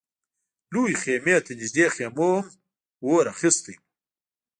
لويې 0.73 0.95
خيمې 1.01 1.35
ته 1.45 1.51
نږدې 1.59 1.85
خيمو 1.95 2.29
هم 2.37 2.45
اور 3.05 3.25
اخيستی 3.33 3.75
و. 3.77 3.81